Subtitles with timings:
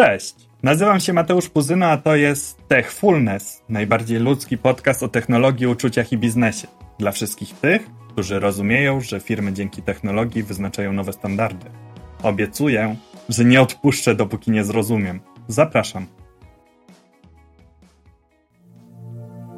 [0.00, 6.12] Cześć, nazywam się Mateusz Puzyna, a to jest Techfulness, najbardziej ludzki podcast o technologii, uczuciach
[6.12, 6.68] i biznesie.
[6.98, 7.82] Dla wszystkich tych,
[8.12, 11.66] którzy rozumieją, że firmy dzięki technologii wyznaczają nowe standardy.
[12.22, 12.96] Obiecuję,
[13.28, 15.20] że nie odpuszczę, dopóki nie zrozumiem.
[15.48, 16.06] Zapraszam.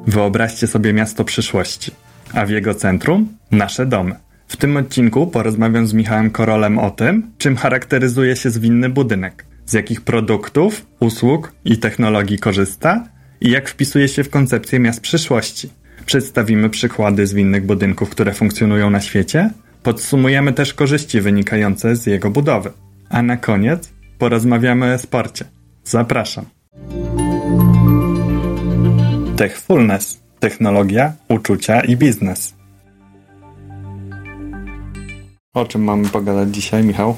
[0.07, 1.91] Wyobraźcie sobie miasto przyszłości,
[2.33, 4.15] a w jego centrum nasze domy.
[4.47, 9.73] W tym odcinku porozmawiam z Michałem Korolem o tym, czym charakteryzuje się zwinny budynek, z
[9.73, 13.07] jakich produktów, usług i technologii korzysta
[13.41, 15.69] i jak wpisuje się w koncepcję miast przyszłości.
[16.05, 19.49] Przedstawimy przykłady zwinnych budynków, które funkcjonują na świecie,
[19.83, 22.71] podsumujemy też korzyści wynikające z jego budowy.
[23.09, 25.45] A na koniec porozmawiamy o sporcie.
[25.83, 26.45] Zapraszam.
[29.37, 30.23] Techfulness.
[30.39, 32.53] Technologia, uczucia i biznes.
[35.53, 37.15] O czym mamy pogadać dzisiaj, Michał?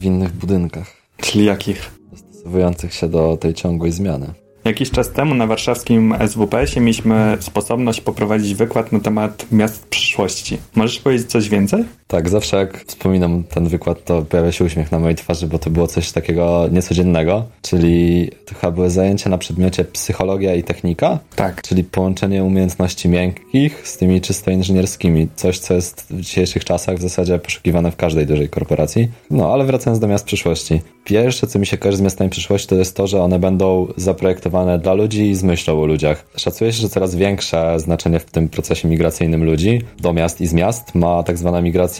[0.00, 1.05] W innych budynkach.
[1.16, 1.90] Czyli jakich?
[2.12, 4.34] Dostosowujących się do tej ciągłej zmiany.
[4.64, 10.58] Jakiś czas temu na warszawskim SWPS-ie mieliśmy sposobność poprowadzić wykład na temat miast przyszłości.
[10.74, 11.84] Możesz powiedzieć coś więcej?
[12.08, 15.70] Tak, zawsze jak wspominam ten wykład, to pojawia się uśmiech na mojej twarzy, bo to
[15.70, 21.18] było coś takiego niecodziennego, czyli to chyba były zajęcia na przedmiocie psychologia i technika.
[21.36, 21.62] Tak.
[21.62, 25.28] Czyli połączenie umiejętności miękkich z tymi czysto inżynierskimi.
[25.36, 29.08] Coś, co jest w dzisiejszych czasach w zasadzie poszukiwane w każdej dużej korporacji.
[29.30, 30.80] No, ale wracając do miast przyszłości.
[31.04, 34.78] Pierwsze, co mi się kojarzy z miastami przyszłości, to jest to, że one będą zaprojektowane
[34.78, 36.26] dla ludzi i z myślą o ludziach.
[36.36, 40.52] Szacuje się, że coraz większe znaczenie w tym procesie migracyjnym ludzi do miast i z
[40.52, 41.95] miast ma tak zwana migracja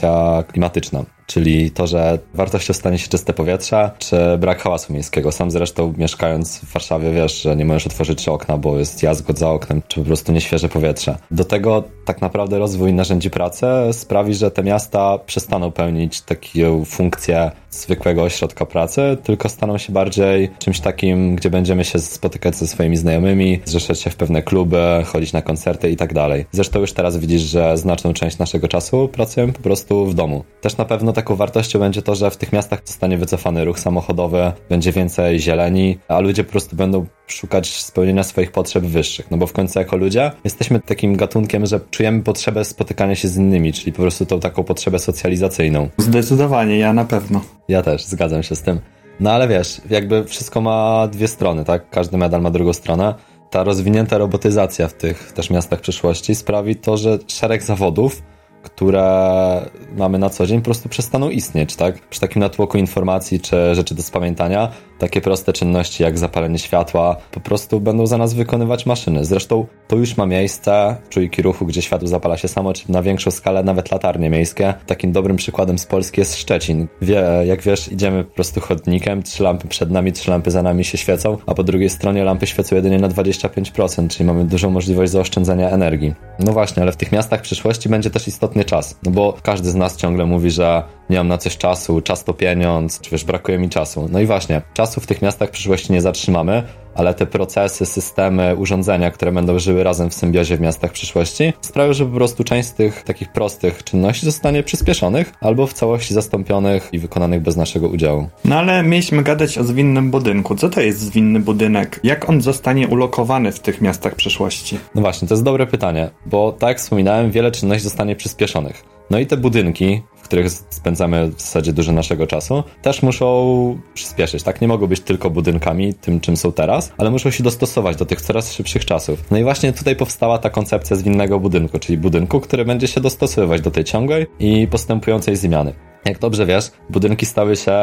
[0.47, 5.31] klimatyczna czyli to, że wartością stanie się czyste powietrze, czy brak hałasu miejskiego.
[5.31, 9.49] Sam zresztą mieszkając w Warszawie wiesz, że nie możesz otworzyć okna, bo jest jazgot za
[9.49, 11.17] oknem, czy po prostu nieświeże powietrze.
[11.31, 17.51] Do tego tak naprawdę rozwój narzędzi pracy sprawi, że te miasta przestaną pełnić taką funkcję
[17.71, 22.97] zwykłego ośrodka pracy, tylko staną się bardziej czymś takim, gdzie będziemy się spotykać ze swoimi
[22.97, 26.45] znajomymi, zrzeszać się w pewne kluby, chodzić na koncerty i tak dalej.
[26.51, 30.43] Zresztą już teraz widzisz, że znaczną część naszego czasu pracujemy po prostu w domu.
[30.61, 34.51] Też na pewno taką wartością będzie to, że w tych miastach zostanie wycofany ruch samochodowy,
[34.69, 39.31] będzie więcej zieleni, a ludzie po prostu będą szukać spełnienia swoich potrzeb wyższych.
[39.31, 43.37] No bo w końcu jako ludzie jesteśmy takim gatunkiem, że czujemy potrzebę spotykania się z
[43.37, 45.89] innymi, czyli po prostu tą taką potrzebę socjalizacyjną.
[45.97, 47.41] Zdecydowanie, ja na pewno.
[47.67, 48.79] Ja też, zgadzam się z tym.
[49.19, 51.89] No ale wiesz, jakby wszystko ma dwie strony, tak?
[51.89, 53.13] Każdy medal ma drugą stronę.
[53.49, 58.21] Ta rozwinięta robotyzacja w tych też miastach przyszłości sprawi to, że szereg zawodów
[58.63, 61.99] które mamy na co dzień, po prostu przestaną istnieć, tak?
[61.99, 67.39] Przy takim natłoku informacji czy rzeczy do spamiętania, takie proste czynności jak zapalenie światła po
[67.39, 69.25] prostu będą za nas wykonywać maszyny.
[69.25, 73.31] Zresztą to już ma miejsce, czujki ruchu, gdzie światło zapala się samo, czy na większą
[73.31, 74.73] skalę nawet latarnie miejskie.
[74.85, 76.87] Takim dobrym przykładem z Polski jest Szczecin.
[77.01, 80.85] Wie, jak wiesz, idziemy po prostu chodnikiem, trzy lampy przed nami, trzy lampy za nami
[80.85, 85.11] się świecą, a po drugiej stronie lampy świecą jedynie na 25%, czyli mamy dużą możliwość
[85.11, 86.13] zaoszczędzania energii.
[86.39, 89.75] No właśnie, ale w tych miastach przyszłości będzie też istotny czas, no bo każdy z
[89.75, 93.59] nas ciągle mówi, że nie mam na coś czasu, czas to pieniądz, czy wiesz, brakuje
[93.59, 94.07] mi czasu.
[94.11, 96.63] No i właśnie, czasu w tych miastach w przyszłości nie zatrzymamy,
[96.95, 101.93] ale te procesy, systemy, urządzenia, które będą żyły razem w symbiozie w miastach przyszłości, sprawią,
[101.93, 106.89] że po prostu część z tych takich prostych czynności zostanie przyspieszonych albo w całości zastąpionych
[106.91, 108.29] i wykonanych bez naszego udziału.
[108.45, 110.55] No ale mieliśmy gadać o zwinnym budynku.
[110.55, 111.99] Co to jest zwinny budynek?
[112.03, 114.79] Jak on zostanie ulokowany w tych miastach przyszłości?
[114.95, 118.83] No właśnie, to jest dobre pytanie, bo tak jak wspominałem, wiele czynności zostanie przyspieszonych.
[119.09, 124.61] No i te budynki, których spędzamy w zasadzie dużo naszego czasu, też muszą przyspieszyć, tak?
[124.61, 128.21] Nie mogą być tylko budynkami, tym czym są teraz, ale muszą się dostosować do tych
[128.21, 129.23] coraz szybszych czasów.
[129.31, 133.61] No i właśnie tutaj powstała ta koncepcja zwinnego budynku, czyli budynku, który będzie się dostosowywać
[133.61, 135.73] do tej ciągłej i postępującej zmiany.
[136.07, 137.73] Jak dobrze wiesz, budynki stały się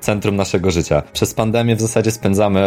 [0.00, 1.02] centrum naszego życia.
[1.12, 2.60] Przez pandemię w zasadzie spędzamy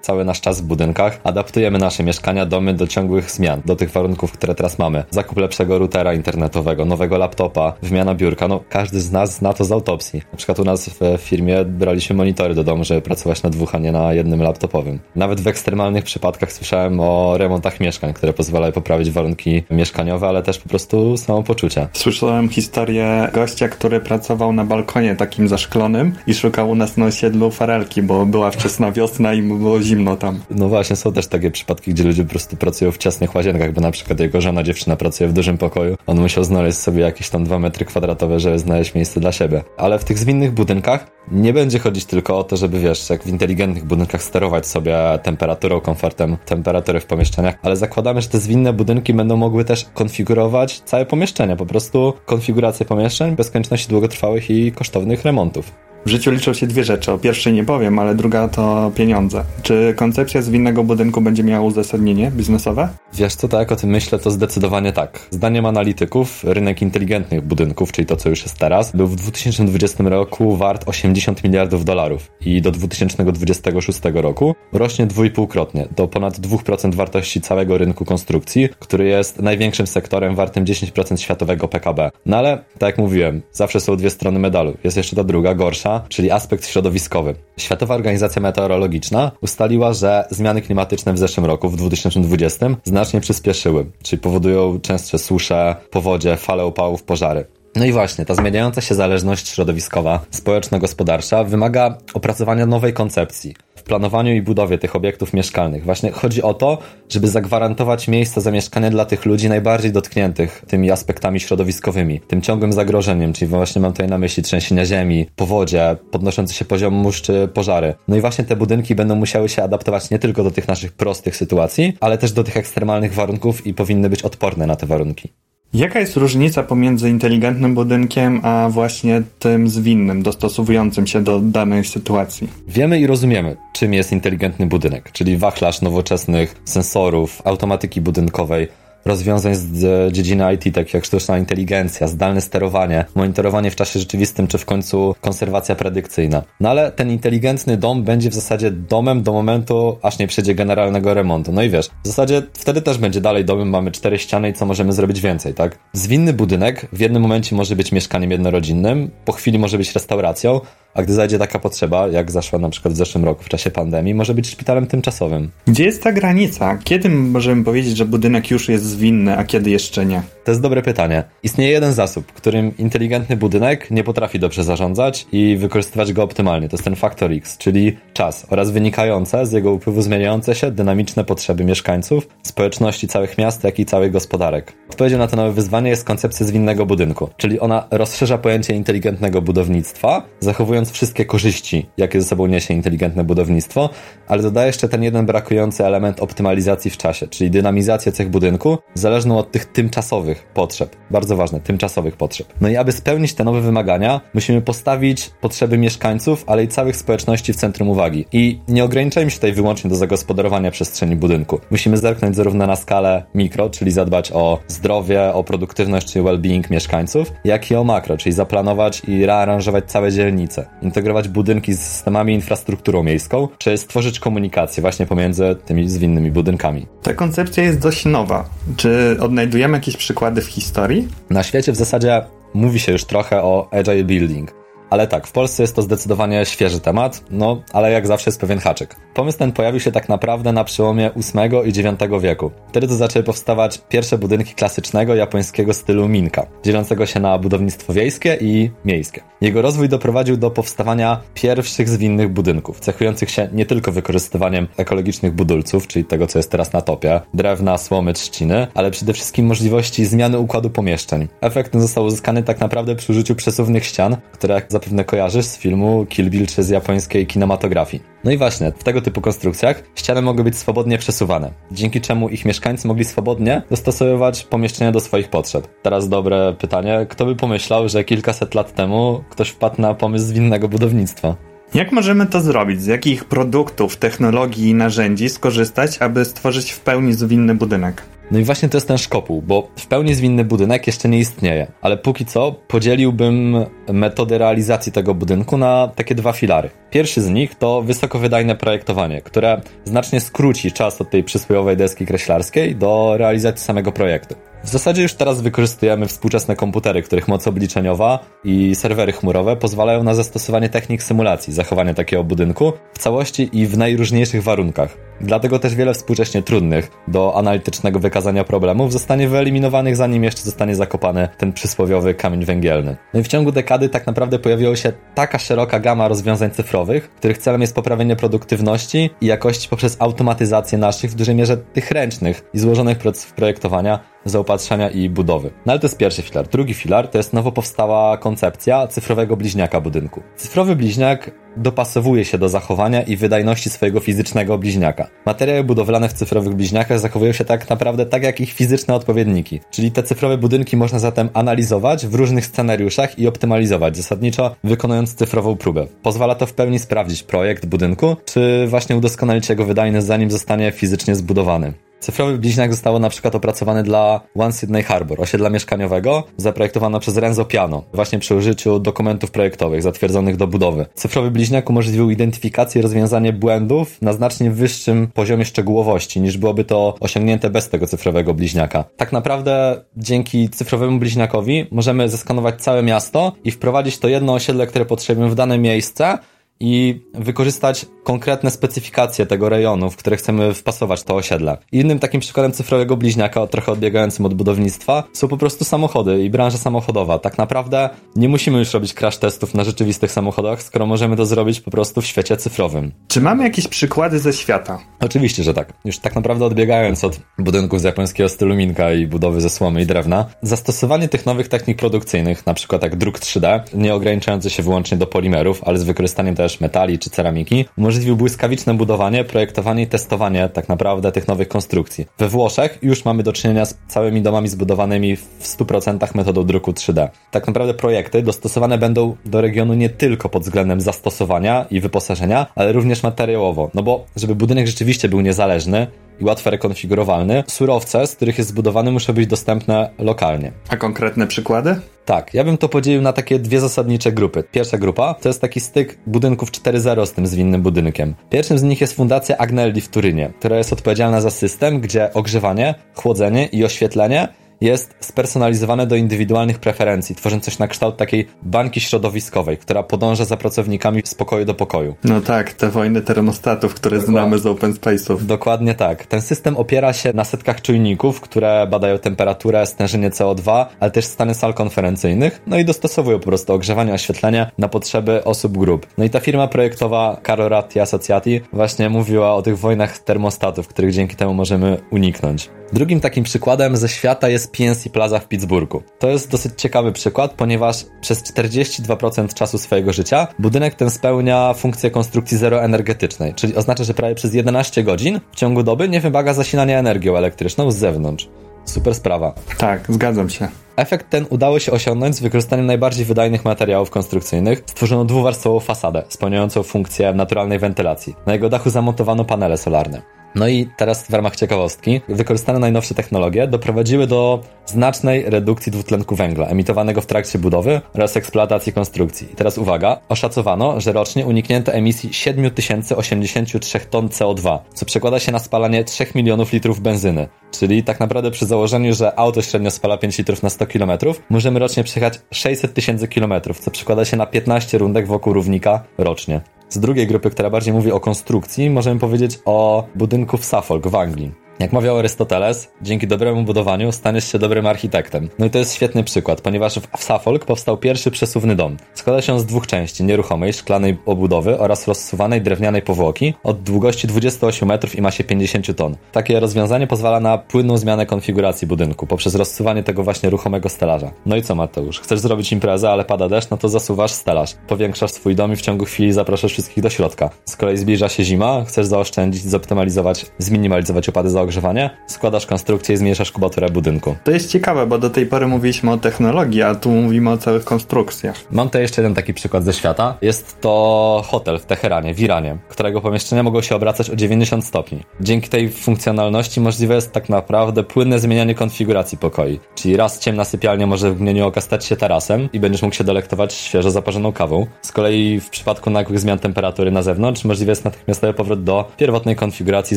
[0.00, 4.32] cały nasz czas w budynkach, adaptujemy nasze mieszkania, domy do ciągłych zmian, do tych warunków,
[4.32, 5.04] które teraz mamy.
[5.10, 9.72] Zakup lepszego routera internetowego, nowego laptopa, wymiana biurka, no każdy z nas zna to z
[9.72, 10.22] autopsji.
[10.32, 13.78] Na przykład u nas w firmie braliśmy monitory do domu, żeby pracować na dwóch, a
[13.78, 14.98] nie na jednym laptopowym.
[15.16, 20.58] Nawet w ekstremalnych przypadkach słyszałem o remontach mieszkań, które pozwalają poprawić warunki mieszkaniowe, ale też
[20.58, 21.88] po prostu samopoczucie.
[21.92, 27.50] Słyszałem historię gościa, który pracował na balkonie takim zaszklonym i szukał u nas na osiedlu
[27.50, 30.40] farelki, bo była wczesna wiosna i było zimno tam.
[30.50, 33.80] No właśnie, są też takie przypadki, gdzie ludzie po prostu pracują w ciasnych łazienkach, bo
[33.80, 35.96] na przykład jego żona, dziewczyna pracuje w dużym pokoju.
[36.06, 39.62] On musiał znaleźć sobie jakieś tam dwa metry kwadratowe, żeby znaleźć miejsce dla siebie.
[39.76, 43.26] Ale w tych zwinnych budynkach nie będzie chodzić tylko o to, żeby wiesz, jak w
[43.26, 49.14] inteligentnych budynkach sterować sobie temperaturą, komfortem temperatury w pomieszczeniach, ale zakładamy, że te zwinne budynki
[49.14, 55.22] będą mogły też konfigurować całe pomieszczenia, po prostu konfigurację pomieszczeń bez konieczności długotrwałych i kosztownych
[55.24, 55.72] remontów.
[56.06, 57.12] W życiu liczą się dwie rzeczy.
[57.12, 59.44] O pierwszej nie powiem, ale druga to pieniądze.
[59.62, 62.88] Czy koncepcja zwinnego budynku będzie miała uzasadnienie biznesowe?
[63.14, 65.20] Wiesz co, tak o tym myślę, to zdecydowanie tak.
[65.30, 70.56] Zdaniem analityków, rynek inteligentnych budynków, czyli to, co już jest teraz, był w 2020 roku
[70.56, 77.78] wart 80 miliardów dolarów i do 2026 roku rośnie dwójpółkrotnie do ponad 2% wartości całego
[77.78, 82.10] rynku konstrukcji, który jest największym sektorem wartym 10% światowego PKB.
[82.26, 84.76] No ale, tak jak mówiłem, zawsze są dwie strony medalu.
[84.84, 87.34] Jest jeszcze ta druga, gorsza, czyli aspekt środowiskowy.
[87.56, 94.22] Światowa Organizacja Meteorologiczna ustaliła, że zmiany klimatyczne w zeszłym roku, w 2020, znacznie przyspieszyły, czyli
[94.22, 97.44] powodują częstsze susze, powodzie, fale upałów, pożary.
[97.76, 104.34] No i właśnie, ta zmieniająca się zależność środowiskowa, społeczno-gospodarcza wymaga opracowania nowej koncepcji w planowaniu
[104.34, 105.84] i budowie tych obiektów mieszkalnych.
[105.84, 106.78] Właśnie chodzi o to,
[107.08, 113.32] żeby zagwarantować miejsce zamieszkania dla tych ludzi najbardziej dotkniętych tymi aspektami środowiskowymi, tym ciągłym zagrożeniem,
[113.32, 117.94] czyli właśnie mam tutaj na myśli trzęsienia ziemi, powodzie, podnoszący się poziom mórz czy pożary.
[118.08, 121.36] No i właśnie te budynki będą musiały się adaptować nie tylko do tych naszych prostych
[121.36, 125.32] sytuacji, ale też do tych ekstremalnych warunków i powinny być odporne na te warunki.
[125.76, 132.48] Jaka jest różnica pomiędzy inteligentnym budynkiem, a właśnie tym zwinnym, dostosowującym się do danej sytuacji?
[132.68, 138.68] Wiemy i rozumiemy, czym jest inteligentny budynek, czyli wachlarz nowoczesnych sensorów, automatyki budynkowej,
[139.06, 144.58] rozwiązań z dziedziny IT, takich jak sztuczna inteligencja, zdalne sterowanie, monitorowanie w czasie rzeczywistym, czy
[144.58, 146.42] w końcu konserwacja predykcyjna.
[146.60, 151.14] No ale ten inteligentny dom będzie w zasadzie domem do momentu, aż nie przejdzie generalnego
[151.14, 151.52] remontu.
[151.52, 154.66] No i wiesz, w zasadzie wtedy też będzie dalej domem, mamy cztery ściany i co
[154.66, 155.78] możemy zrobić więcej, tak?
[155.92, 160.60] Zwinny budynek w jednym momencie może być mieszkaniem jednorodzinnym, po chwili może być restauracją,
[160.94, 164.14] a gdy zajdzie taka potrzeba, jak zaszła na przykład w zeszłym roku w czasie pandemii,
[164.14, 165.50] może być szpitalem tymczasowym.
[165.66, 166.78] Gdzie jest ta granica?
[166.84, 170.22] Kiedy możemy powiedzieć, że budynek już jest zwinny, a kiedy jeszcze nie?
[170.44, 171.24] To jest dobre pytanie.
[171.42, 176.68] Istnieje jeden zasób, którym inteligentny budynek nie potrafi dobrze zarządzać i wykorzystywać go optymalnie.
[176.68, 181.24] To jest ten faktor X, czyli czas oraz wynikające z jego upływu zmieniające się dynamiczne
[181.24, 184.72] potrzeby mieszkańców, społeczności całych miast, jak i całych gospodarek.
[184.90, 190.26] Odpowiedzią na to nowe wyzwanie jest koncepcja zwinnego budynku, czyli ona rozszerza pojęcie inteligentnego budownictwa,
[190.40, 193.90] zachowując wszystkie korzyści, jakie ze sobą niesie inteligentne budownictwo,
[194.28, 199.38] ale dodaje jeszcze ten jeden brakujący element optymalizacji w czasie, czyli dynamizację cech budynku, zależną
[199.38, 200.96] od tych tymczasowych potrzeb.
[201.10, 202.46] Bardzo ważne, tymczasowych potrzeb.
[202.60, 207.52] No i aby spełnić te nowe wymagania, musimy postawić potrzeby mieszkańców, ale i całych społeczności
[207.52, 208.24] w centrum uwagi.
[208.32, 211.60] I nie ograniczajmy się tutaj wyłącznie do zagospodarowania przestrzeni budynku.
[211.70, 217.32] Musimy zerknąć zarówno na skalę mikro, czyli zadbać o zdrowie, o produktywność czy well-being mieszkańców,
[217.44, 223.02] jak i o makro, czyli zaplanować i rearanżować całe dzielnice integrować budynki z systemami infrastrukturą
[223.02, 226.86] miejską, czy stworzyć komunikację właśnie pomiędzy tymi zwinnymi budynkami.
[227.02, 228.44] Ta koncepcja jest dość nowa.
[228.76, 231.08] Czy odnajdujemy jakieś przykłady w historii?
[231.30, 232.22] Na świecie w zasadzie
[232.54, 234.55] mówi się już trochę o agile building.
[234.90, 238.58] Ale tak, w Polsce jest to zdecydowanie świeży temat, no ale jak zawsze jest pewien
[238.58, 238.96] haczyk.
[239.14, 242.50] Pomysł ten pojawił się tak naprawdę na przełomie VIII i IX wieku.
[242.68, 248.38] Wtedy to zaczęły powstawać pierwsze budynki klasycznego japońskiego stylu Minka, dzielącego się na budownictwo wiejskie
[248.40, 249.20] i miejskie.
[249.40, 255.86] Jego rozwój doprowadził do powstawania pierwszych zwinnych budynków, cechujących się nie tylko wykorzystywaniem ekologicznych budulców,
[255.86, 260.38] czyli tego co jest teraz na topie, drewna, słomy, trzciny, ale przede wszystkim możliwości zmiany
[260.38, 261.28] układu pomieszczeń.
[261.40, 265.58] Efekt ten został uzyskany tak naprawdę przy użyciu przesuwnych ścian, które jak zapewne kojarzysz z
[265.58, 268.02] filmu Kill Bill czy z japońskiej kinematografii.
[268.24, 272.44] No i właśnie, w tego typu konstrukcjach ściany mogły być swobodnie przesuwane, dzięki czemu ich
[272.44, 275.68] mieszkańcy mogli swobodnie dostosowywać pomieszczenia do swoich potrzeb.
[275.82, 280.68] Teraz dobre pytanie, kto by pomyślał, że kilkaset lat temu ktoś wpadł na pomysł zwinnego
[280.68, 281.55] budownictwa?
[281.76, 282.82] Jak możemy to zrobić?
[282.82, 288.02] Z jakich produktów, technologii i narzędzi skorzystać, aby stworzyć w pełni zwinny budynek?
[288.30, 291.66] No i właśnie to jest ten szkopuł, bo w pełni zwinny budynek jeszcze nie istnieje,
[291.82, 293.56] ale póki co podzieliłbym
[293.92, 296.70] metodę realizacji tego budynku na takie dwa filary.
[296.90, 302.76] Pierwszy z nich to wysokowydajne projektowanie, które znacznie skróci czas od tej przysłowiowej deski kreślarskiej
[302.76, 304.34] do realizacji samego projektu.
[304.66, 310.14] W zasadzie już teraz wykorzystujemy współczesne komputery, których moc obliczeniowa i serwery chmurowe pozwalają na
[310.14, 314.96] zastosowanie technik symulacji zachowania takiego budynku w całości i w najróżniejszych warunkach.
[315.20, 321.28] Dlatego też wiele współcześnie trudnych do analitycznego wykazania problemów zostanie wyeliminowanych zanim jeszcze zostanie zakopany
[321.38, 322.96] ten przysłowiowy kamień węgielny.
[323.14, 327.38] No i w ciągu dekady tak naprawdę pojawiła się taka szeroka gama rozwiązań cyfrowych, których
[327.38, 332.58] celem jest poprawienie produktywności i jakości poprzez automatyzację naszych w dużej mierze tych ręcznych i
[332.58, 335.50] złożonych procesów projektowania, zaopatrzenia i budowy.
[335.66, 336.48] No ale to jest pierwszy filar.
[336.48, 340.22] Drugi filar to jest nowo powstała koncepcja cyfrowego bliźniaka budynku.
[340.36, 345.08] Cyfrowy bliźniak dopasowuje się do zachowania i wydajności swojego fizycznego bliźniaka.
[345.26, 349.92] Materiały budowlane w cyfrowych bliźniakach zachowują się tak naprawdę tak jak ich fizyczne odpowiedniki, czyli
[349.92, 355.86] te cyfrowe budynki można zatem analizować w różnych scenariuszach i optymalizować, zasadniczo wykonując cyfrową próbę.
[356.02, 361.14] Pozwala to w pełni sprawdzić projekt budynku, czy właśnie udoskonalić jego wydajność zanim zostanie fizycznie
[361.14, 361.85] zbudowany.
[362.00, 367.44] Cyfrowy bliźniak został na przykład opracowany dla One Sydney Harbor, osiedla mieszkaniowego, zaprojektowano przez Renzo
[367.44, 370.86] Piano, właśnie przy użyciu dokumentów projektowych zatwierdzonych do budowy.
[370.94, 376.94] Cyfrowy bliźniak umożliwił identyfikację i rozwiązanie błędów na znacznie wyższym poziomie szczegółowości, niż byłoby to
[377.00, 378.84] osiągnięte bez tego cyfrowego bliźniaka.
[378.96, 384.84] Tak naprawdę dzięki cyfrowemu bliźniakowi możemy zeskanować całe miasto i wprowadzić to jedno osiedle, które
[384.84, 386.18] potrzebujemy w dane miejsce,
[386.60, 391.58] i wykorzystać konkretne specyfikacje tego rejonu, w które chcemy wpasować to osiedle.
[391.72, 396.58] Innym takim przykładem cyfrowego bliźniaka, trochę odbiegającym od budownictwa, są po prostu samochody i branża
[396.58, 397.18] samochodowa.
[397.18, 401.60] Tak naprawdę nie musimy już robić crash testów na rzeczywistych samochodach, skoro możemy to zrobić
[401.60, 402.92] po prostu w świecie cyfrowym.
[403.08, 404.78] Czy mamy jakieś przykłady ze świata?
[405.00, 405.72] Oczywiście, że tak.
[405.84, 409.86] Już tak naprawdę odbiegając od budynków z japońskiego stylu minka i budowy ze słomy i
[409.86, 414.96] drewna, zastosowanie tych nowych technik produkcyjnych, na przykład jak druk 3D, nie ograniczający się wyłącznie
[414.96, 417.64] do polimerów, ale z wykorzystaniem też metali czy ceramiki,
[417.96, 422.06] umożliwił błyskawiczne budowanie, projektowanie i testowanie tak naprawdę tych nowych konstrukcji.
[422.18, 427.08] We Włoszech już mamy do czynienia z całymi domami zbudowanymi w 100% metodą druku 3D.
[427.30, 432.72] Tak naprawdę projekty dostosowane będą do regionu nie tylko pod względem zastosowania i wyposażenia, ale
[432.72, 433.70] również materiałowo.
[433.74, 435.86] No bo żeby budynek rzeczywiście był niezależny,
[436.20, 440.52] i łatwo rekonfigurowalny, surowce, z których jest zbudowany, muszą być dostępne lokalnie.
[440.68, 441.80] A konkretne przykłady?
[442.04, 444.44] Tak, ja bym to podzielił na takie dwie zasadnicze grupy.
[444.52, 448.14] Pierwsza grupa to jest taki styk budynków 4.0 z tym zwinnym budynkiem.
[448.30, 452.74] Pierwszym z nich jest Fundacja Agnelli w Turynie, która jest odpowiedzialna za system, gdzie ogrzewanie,
[452.94, 454.28] chłodzenie i oświetlenie
[454.60, 460.36] jest spersonalizowane do indywidualnych preferencji, tworząc coś na kształt takiej bańki środowiskowej, która podąża za
[460.36, 461.94] pracownikami z pokoju do pokoju.
[462.04, 464.20] No tak, te wojny termostatów, które Dokładnie.
[464.20, 465.22] znamy z open space'ów.
[465.22, 466.06] Dokładnie tak.
[466.06, 471.34] Ten system opiera się na setkach czujników, które badają temperaturę, stężenie CO2, ale też stany
[471.34, 475.86] sal konferencyjnych, no i dostosowują po prostu ogrzewanie, oświetlenie na potrzeby osób grup.
[475.98, 481.16] No i ta firma projektowa Carorati Associati właśnie mówiła o tych wojnach termostatów, których dzięki
[481.16, 482.50] temu możemy uniknąć.
[482.72, 485.82] Drugim takim przykładem ze świata jest PNC Plaza w Pittsburghu.
[485.98, 491.90] To jest dosyć ciekawy przykład, ponieważ przez 42% czasu swojego życia budynek ten spełnia funkcję
[491.90, 496.78] konstrukcji zeroenergetycznej, czyli oznacza, że prawie przez 11 godzin w ciągu doby nie wymaga zasilania
[496.78, 498.28] energią elektryczną z zewnątrz.
[498.64, 499.34] Super sprawa.
[499.58, 500.48] Tak, zgadzam się.
[500.76, 504.62] Efekt ten udało się osiągnąć z wykorzystaniem najbardziej wydajnych materiałów konstrukcyjnych.
[504.66, 508.14] Stworzono dwuwarstwową fasadę, spełniającą funkcję naturalnej wentylacji.
[508.26, 510.02] Na jego dachu zamontowano panele solarne.
[510.36, 516.46] No i teraz w ramach ciekawostki, wykorzystane najnowsze technologie doprowadziły do znacznej redukcji dwutlenku węgla
[516.46, 519.32] emitowanego w trakcie budowy oraz eksploatacji konstrukcji.
[519.32, 525.38] I teraz uwaga, oszacowano, że rocznie uniknięto emisji 7083 ton CO2, co przekłada się na
[525.38, 527.28] spalanie 3 milionów litrów benzyny.
[527.50, 530.90] Czyli tak naprawdę przy założeniu, że auto średnio spala 5 litrów na 100 km,
[531.30, 536.40] możemy rocznie przejechać 600 tysięcy kilometrów, co przekłada się na 15 rundek wokół równika rocznie.
[536.68, 540.94] Z drugiej grupy, która bardziej mówi o konstrukcji, możemy powiedzieć o budynku w Suffolk w
[540.94, 541.45] Anglii.
[541.58, 545.28] Jak mawiał Arystoteles, dzięki dobremu budowaniu staniesz się dobrym architektem.
[545.38, 548.76] No i to jest świetny przykład, ponieważ w Suffolk powstał pierwszy przesuwny dom.
[548.94, 554.68] Składa się z dwóch części, nieruchomej, szklanej obudowy oraz rozsuwanej drewnianej powłoki o długości 28
[554.68, 555.96] metrów i masie 50 ton.
[556.12, 561.10] Takie rozwiązanie pozwala na płynną zmianę konfiguracji budynku poprzez rozsuwanie tego właśnie ruchomego stelaża.
[561.26, 562.00] No i co Mateusz?
[562.00, 564.54] Chcesz zrobić imprezę, ale pada deszcz, no to zasuwasz stelaż.
[564.68, 567.30] Powiększasz swój dom i w ciągu chwili zapraszasz wszystkich do środka.
[567.44, 572.98] Z kolei zbliża się zima, chcesz zaoszczędzić, zoptymalizować, zminimalizować opady za ogrzewanie, składasz konstrukcję i
[572.98, 574.16] zmniejszasz kubaturę budynku.
[574.24, 577.64] To jest ciekawe, bo do tej pory mówiliśmy o technologii, a tu mówimy o całych
[577.64, 578.36] konstrukcjach.
[578.50, 580.16] Mam tutaj jeszcze jeden taki przykład ze świata.
[580.22, 585.02] Jest to hotel w Teheranie, w Iranie, którego pomieszczenia mogą się obracać o 90 stopni.
[585.20, 589.60] Dzięki tej funkcjonalności możliwe jest tak naprawdę płynne zmienianie konfiguracji pokoi.
[589.74, 593.04] Czyli raz ciemna sypialnia może w mgnieniu oka stać się tarasem i będziesz mógł się
[593.04, 594.66] delektować świeżo zaparzoną kawą.
[594.82, 599.36] Z kolei w przypadku nagłych zmian temperatury na zewnątrz możliwe jest natychmiastowy powrót do pierwotnej
[599.36, 599.96] konfiguracji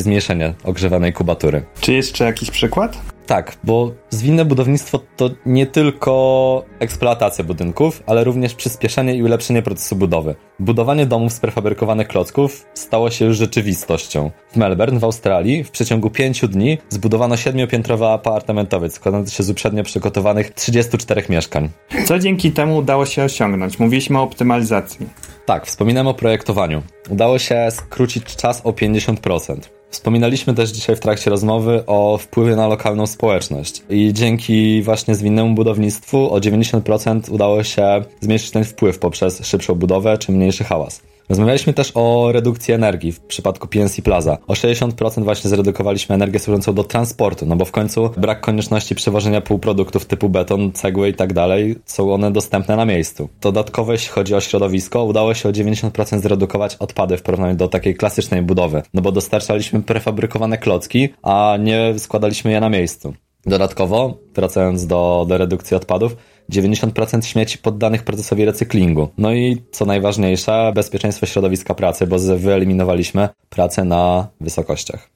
[0.00, 1.39] zmniejszenie ogrzewanej kubatury.
[1.80, 2.98] Czy jeszcze jakiś przykład?
[3.30, 9.96] Tak, bo zwinne budownictwo to nie tylko eksploatacja budynków, ale również przyspieszenie i ulepszenie procesu
[9.96, 10.34] budowy.
[10.58, 14.30] Budowanie domów z prefabrykowanych klocków stało się już rzeczywistością.
[14.52, 19.84] W Melbourne w Australii w przeciągu pięciu dni zbudowano siedmiopiętrowy apartamentowiec składający się z uprzednio
[19.84, 21.68] przygotowanych 34 mieszkań.
[22.04, 23.78] Co dzięki temu udało się osiągnąć?
[23.78, 25.06] Mówiliśmy o optymalizacji.
[25.46, 26.82] Tak, wspominam o projektowaniu.
[27.10, 29.79] Udało się skrócić czas o 50%.
[29.90, 35.54] Wspominaliśmy też dzisiaj w trakcie rozmowy o wpływie na lokalną społeczność i dzięki właśnie zwinnemu
[35.54, 41.09] budownictwu o 90% udało się zmniejszyć ten wpływ poprzez szybszą budowę czy mniejszy hałas.
[41.30, 44.38] Rozmawialiśmy też o redukcji energii w przypadku PNC Plaza.
[44.46, 49.40] O 60% właśnie zredukowaliśmy energię służącą do transportu, no bo w końcu brak konieczności przewożenia
[49.40, 53.28] półproduktów typu beton, cegły i tak dalej, są one dostępne na miejscu.
[53.40, 57.94] Dodatkowo, jeśli chodzi o środowisko, udało się o 90% zredukować odpady w porównaniu do takiej
[57.94, 63.14] klasycznej budowy, no bo dostarczaliśmy prefabrykowane klocki, a nie składaliśmy je na miejscu.
[63.46, 66.16] Dodatkowo, wracając do, do redukcji odpadów,
[66.50, 69.08] 90% śmieci poddanych procesowi recyklingu.
[69.18, 75.10] No i co najważniejsze, bezpieczeństwo środowiska pracy, bo wyeliminowaliśmy pracę na wysokościach.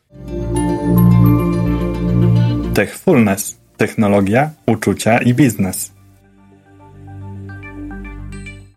[2.74, 3.56] Techfulness.
[3.76, 5.92] Technologia, uczucia i biznes.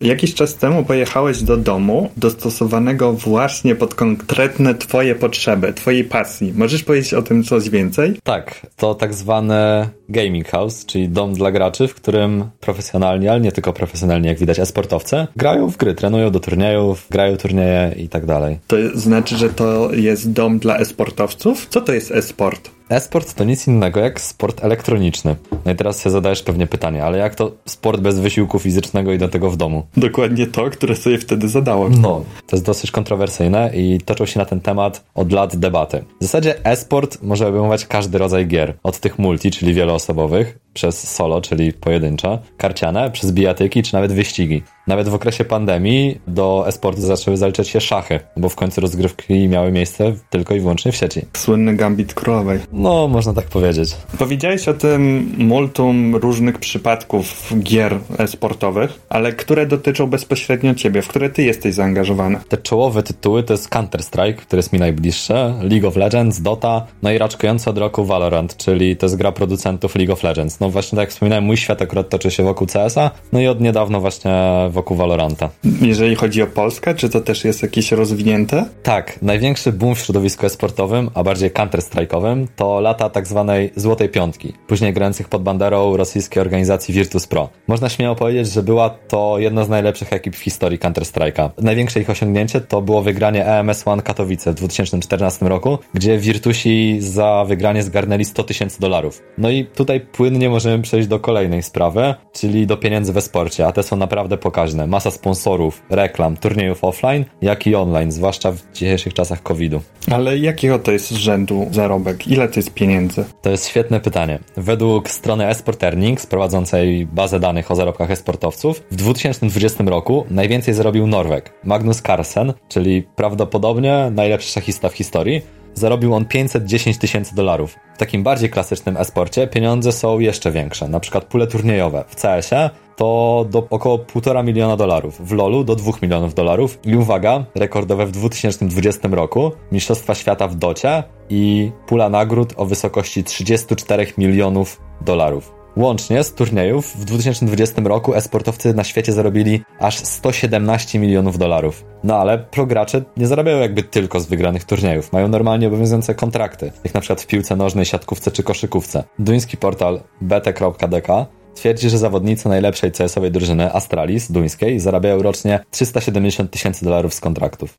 [0.01, 6.53] Jakiś czas temu pojechałeś do domu dostosowanego właśnie pod konkretne Twoje potrzeby, Twojej pasji.
[6.55, 8.19] Możesz powiedzieć o tym coś więcej?
[8.23, 13.51] Tak, to tak zwane gaming house, czyli dom dla graczy, w którym profesjonalni, ale nie
[13.51, 18.25] tylko profesjonalni, jak widać, e-sportowcy, grają w gry, trenują do turniejów, grają turnieje i tak
[18.25, 18.59] dalej.
[18.67, 21.67] To znaczy, że to jest dom dla e-sportowców?
[21.69, 22.77] Co to jest e-sport?
[22.89, 25.35] E-sport to nic innego jak sport elektroniczny.
[25.65, 29.17] No i teraz się zadajesz pewnie pytanie, ale jak to sport bez wysiłku fizycznego i
[29.17, 29.83] do tego w domu?
[29.97, 32.01] Dokładnie to, które sobie wtedy zadałem.
[32.01, 36.03] No, to jest dosyć kontrowersyjne i toczą się na ten temat od lat debaty.
[36.19, 38.73] W zasadzie e-sport może obejmować każdy rodzaj gier.
[38.83, 44.63] Od tych multi, czyli wieloosobowych, przez solo, czyli pojedyncze, karciane, przez bijatyki czy nawet wyścigi.
[44.87, 49.71] Nawet w okresie pandemii do e-sportu zaczęły zaliczać się szachy, bo w końcu rozgrywki miały
[49.71, 51.21] miejsce tylko i wyłącznie w sieci.
[51.37, 52.59] Słynny gambit królowej.
[52.71, 53.95] No, można tak powiedzieć.
[54.19, 61.29] Powiedziałeś o tym multum różnych przypadków gier e-sportowych, ale które dotyczą bezpośrednio ciebie, w które
[61.29, 62.39] ty jesteś zaangażowany?
[62.49, 67.11] Te czołowe tytuły to jest Counter-Strike, który jest mi najbliższe, League of Legends, Dota, no
[67.11, 70.59] i raczkujący od roku Valorant, czyli to jest gra producentów League of Legends.
[70.59, 73.61] No właśnie tak jak wspominałem, mój świat akurat toczy się wokół CS-a, no i od
[73.61, 74.31] niedawno właśnie
[74.69, 75.49] wokół Valoranta.
[75.81, 78.65] Jeżeli chodzi o Polskę, czy to też jest jakieś rozwinięte?
[78.83, 84.53] Tak, największy boom w środowisku esportowym, a bardziej counter-strike'owym, to lata tak zwanej Złotej Piątki,
[84.67, 87.49] później grających pod banderą rosyjskiej organizacji Virtus Pro.
[87.67, 91.49] Można śmiało powiedzieć, że była to jedna z najlepszych ekip w historii Counter-Strike'a.
[91.61, 97.45] Największe ich osiągnięcie to było wygranie EMS One Katowice w 2014 roku, gdzie Virtusi za
[97.47, 99.21] wygranie zgarnęli 100 tysięcy dolarów.
[99.37, 103.71] No i tutaj płynnie możemy przejść do kolejnej sprawy, czyli do pieniędzy we sporcie, a
[103.71, 109.13] te są naprawdę pokaźne masa sponsorów, reklam, turniejów offline, jak i online, zwłaszcza w dzisiejszych
[109.13, 109.81] czasach COVID-u.
[110.11, 112.27] Ale jakiego to jest rzędu zarobek?
[112.27, 113.25] Ile to jest pieniędzy?
[113.41, 114.39] To jest świetne pytanie.
[114.57, 121.07] Według strony Esport Earnings, prowadzącej bazę danych o zarobkach esportowców, w 2020 roku najwięcej zarobił
[121.07, 121.53] Norweg.
[121.63, 125.41] Magnus Carlsen, czyli prawdopodobnie najlepszy szachista w historii,
[125.77, 127.75] zarobił on 510 tysięcy dolarów.
[127.95, 132.03] W takim bardziej klasycznym esporcie pieniądze są jeszcze większe, na przykład pule turniejowe.
[132.07, 136.95] W CS-ie to do około 1,5 miliona dolarów, w LoLu do 2 milionów dolarów i
[136.95, 144.07] uwaga, rekordowe w 2020 roku Mistrzostwa Świata w Docie i pula nagród o wysokości 34
[144.17, 145.56] milionów dolarów.
[145.77, 151.85] Łącznie z turniejów w 2020 roku esportowcy na świecie zarobili aż 117 milionów dolarów.
[152.03, 155.13] No ale progracze nie zarabiają jakby tylko z wygranych turniejów.
[155.13, 159.03] Mają normalnie obowiązujące kontrakty, jak na przykład w piłce nożnej, siatkówce czy koszykówce.
[159.19, 166.85] Duński portal bete.dk twierdzi, że zawodnicy najlepszej CS-owej drużyny Astralis duńskiej zarabiają rocznie 370 tysięcy
[166.85, 167.77] dolarów z kontraktów.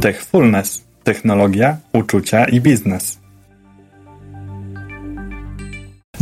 [0.00, 0.84] Techfulness.
[1.04, 3.25] Technologia, uczucia i biznes.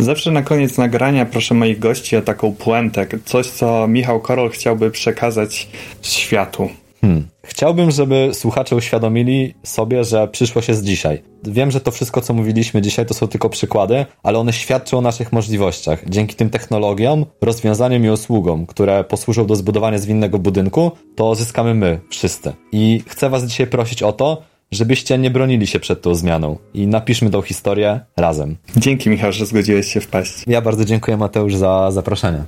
[0.05, 4.91] Zawsze na koniec nagrania proszę moich gości o taką puentę, coś co Michał Korol chciałby
[4.91, 5.67] przekazać
[6.01, 6.69] światu.
[7.01, 7.27] Hmm.
[7.43, 11.21] Chciałbym, żeby słuchacze uświadomili sobie, że przyszłość jest dzisiaj.
[11.43, 15.01] Wiem, że to wszystko, co mówiliśmy dzisiaj, to są tylko przykłady, ale one świadczą o
[15.01, 16.03] naszych możliwościach.
[16.09, 21.99] Dzięki tym technologiom, rozwiązaniom i usługom, które posłużą do zbudowania zwinnego budynku, to zyskamy my,
[22.09, 22.53] wszyscy.
[22.71, 26.87] I chcę Was dzisiaj prosić o to, żebyście nie bronili się przed tą zmianą i
[26.87, 28.57] napiszmy tą historię razem.
[28.77, 30.33] Dzięki Michał, że zgodziłeś się wpaść.
[30.47, 32.43] Ja bardzo dziękuję Mateusz za zaproszenie.